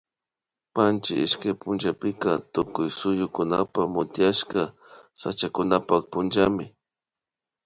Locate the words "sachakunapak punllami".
5.19-6.65